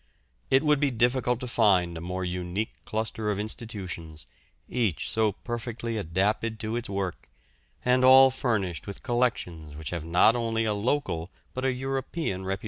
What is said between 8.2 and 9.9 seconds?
furnished with collections